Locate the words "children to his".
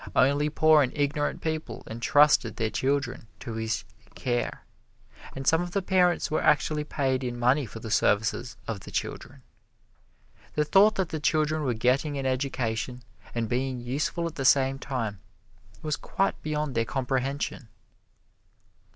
2.71-3.83